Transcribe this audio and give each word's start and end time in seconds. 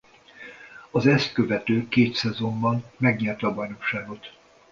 Az 0.91 1.05
ezt 1.07 1.33
követő 1.33 1.87
két 1.87 2.15
szezonban 2.15 2.83
megnyerte 2.97 3.47
a 3.47 3.53
bajnokságot. 3.53 4.33